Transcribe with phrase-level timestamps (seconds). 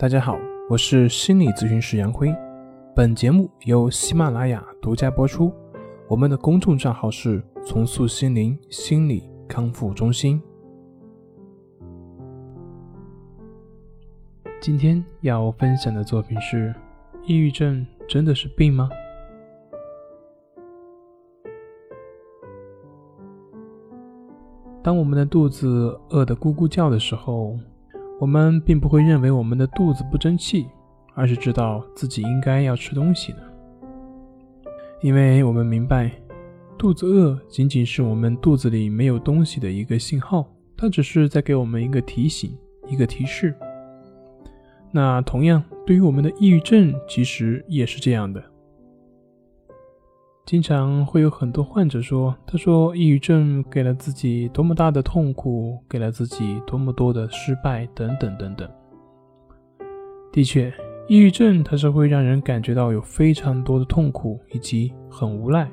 [0.00, 0.38] 大家好，
[0.70, 2.32] 我是心理咨询师杨辉。
[2.94, 5.52] 本节目由喜马拉雅独家播出。
[6.06, 10.40] 我们的公众账号是“重塑心灵心理康复中心”。
[14.62, 16.72] 今天要分享的作品是：
[17.24, 18.88] 抑郁症真的是病吗？
[24.80, 27.58] 当我们的肚子饿得咕咕叫的时候，
[28.18, 30.66] 我们并不会认为我们的肚子不争气，
[31.14, 33.38] 而是知道自己应该要吃东西了。
[35.00, 36.10] 因为我们明白，
[36.76, 42.56] 肚子饿仅仅是我们肚子里没有东西的一个信号，它只是在给我们一个提醒、
[42.88, 43.54] 一个提示。
[44.90, 48.42] 那同样，对于我们的抑郁症，其实也是这样的。
[50.48, 58.66] 经常会有很多患者说：“他说，抑郁症给了自己多么大的痛苦，给了自己多么多的失败，等等等等。”
[60.32, 60.72] 的确，
[61.06, 65.70] 抑郁症它是会让人感觉到有非常多的痛苦以及很无奈。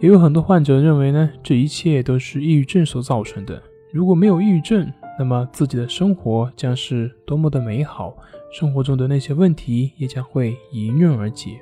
[0.00, 3.62] 也有很多患者认为呢，这一切都是抑郁症所造成的。
[3.92, 8.16] 如果没有抑郁症，那么自己的生活将是多么的美好，
[8.50, 11.60] 生活中的那些问题也将会迎刃而解。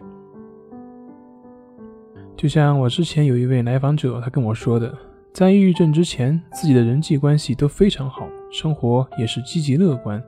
[2.44, 4.94] 就像我之前有一位来访者，他跟我说的，
[5.32, 10.22] 在抑郁症之前，自己的人际关系都非常好，生活也是积极乐观。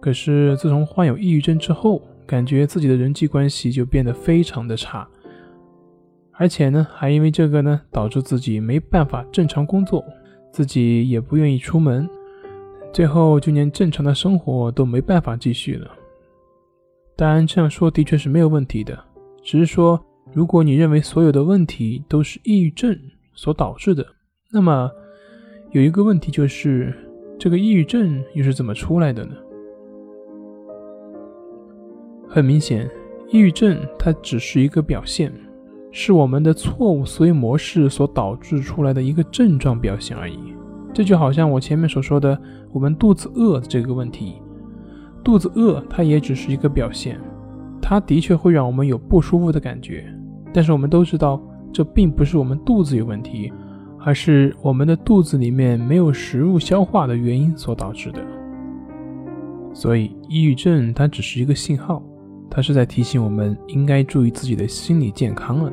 [0.00, 5.06] 可是自从患有抑郁症之后，感觉自己的人际关系就变得非常的差，
[6.32, 10.04] 而且呢，还因为这个呢，导致自己没办法正常工作，
[10.50, 12.10] 自己也不愿意出门，
[12.92, 15.88] 最后就连正常的生活都没办法继续了。
[17.14, 18.98] 当然，这样说的确是没有问题的，
[19.44, 20.04] 只是说。
[20.32, 22.96] 如果你认为所有的问题都是抑郁症
[23.34, 24.06] 所导致的，
[24.52, 24.88] 那么
[25.72, 26.94] 有一个问题就是，
[27.36, 29.32] 这个抑郁症又是怎么出来的呢？
[32.28, 32.88] 很明显，
[33.28, 35.32] 抑郁症它只是一个表现，
[35.90, 40.38] 是我们的错误思维模式所导致出来的一个症状表现而已。
[40.94, 42.40] 这就好像我前面所说的，
[42.72, 44.34] 我们肚子饿这个问题，
[45.24, 47.20] 肚子饿它也只是一个表现，
[47.82, 50.16] 它的确会让我们有不舒服的感觉。
[50.52, 51.40] 但是我们都知道，
[51.72, 53.52] 这并不是我们肚子有问题，
[53.98, 58.20] 而是我们的肚子里面没有食物消化的原因所导致的。
[59.72, 62.02] 所以，抑郁症它只是一个信号，
[62.50, 65.72] 它是在提醒我们应该注意自己的心理健康了。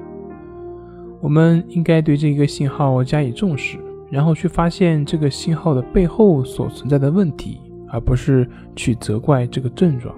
[1.19, 3.79] 我们应该对这个信号加以重视，
[4.11, 7.59] 然后去发现这个信号的背后所存在的问题，
[7.89, 10.13] 而不是去责怪这个症状。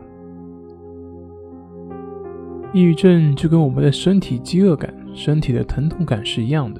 [2.72, 6.80] 抑郁症就跟我们的身体饥饿感、身体的疼痛感是一样的。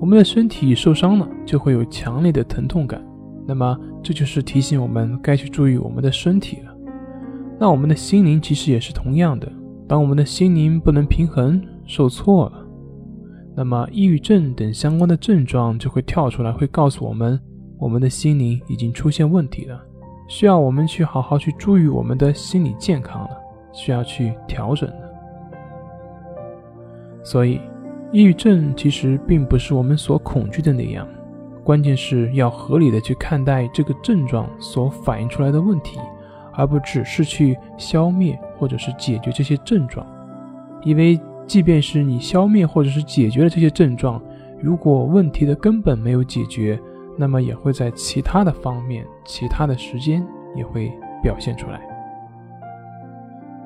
[0.00, 3.00] 我们的身体受伤了，就会有强烈的疼痛感。
[3.46, 6.74] 那么，这就是提醒我们该去注意我们的身体了。
[7.60, 9.50] 那我们的心灵其实也是同样的。
[9.86, 12.66] 当我们的心灵不能平衡、受挫了，
[13.56, 17.40] 那么抑郁症等相关的症状就会跳出来，会告诉我们，
[17.78, 19.80] 我们的心灵已经出现问题了，
[20.28, 23.30] 需要我们去好好去注意我们的心理健康了。
[23.78, 25.08] 需要去调整的，
[27.22, 27.60] 所以，
[28.10, 31.06] 抑郁症其实并不是我们所恐惧的那样。
[31.62, 36.00] 关键是要合理的去看待这个症状所反映出来的问题，
[36.54, 40.04] 而不只是去消灭或者是解决这些症状。
[40.82, 44.20] 因为，即便是你消灭或者是解决了这些症状，
[44.60, 46.76] 如果问题的根本没有解决，
[47.16, 51.97] 那么也会在其他的方面、其他的时间也会表现出来。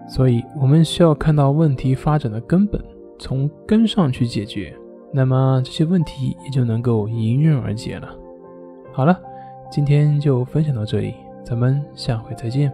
[0.09, 2.83] 所以，我们需要看到问题发展的根本，
[3.19, 4.75] 从根上去解决，
[5.13, 8.09] 那么这些问题也就能够迎刃而解了。
[8.93, 9.21] 好了，
[9.71, 11.15] 今天就分享到这里，
[11.45, 12.73] 咱们下回再见。